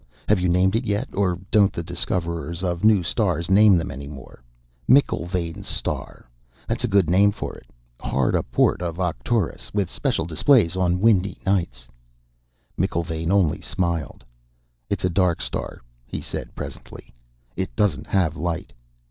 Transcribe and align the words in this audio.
"Have 0.27 0.39
you 0.39 0.49
named 0.49 0.75
it 0.75 0.83
yet? 0.83 1.09
Or 1.13 1.37
don't 1.51 1.71
the 1.71 1.83
discoverers 1.83 2.63
of 2.63 2.83
new 2.83 3.03
stars 3.03 3.51
name 3.51 3.77
them 3.77 3.91
any 3.91 4.07
more? 4.07 4.41
McIlvaine's 4.89 5.67
Star 5.67 6.27
that's 6.67 6.83
a 6.83 6.87
good 6.87 7.07
name 7.07 7.31
for 7.31 7.53
it. 7.55 7.67
Hard 7.99 8.33
a 8.33 8.41
port 8.41 8.81
of 8.81 8.99
Arcturus, 8.99 9.71
with 9.75 9.91
special 9.91 10.25
displays 10.25 10.75
on 10.75 11.01
windy 11.01 11.37
nights." 11.45 11.87
McIlvaine 12.79 13.29
only 13.29 13.61
smiled. 13.61 14.25
"It's 14.89 15.05
a 15.05 15.07
dark 15.09 15.39
star," 15.39 15.81
he 16.07 16.19
said 16.19 16.55
presently. 16.55 17.13
"It 17.55 17.75
doesn't 17.75 18.07
have 18.07 18.35
light." 18.35 18.73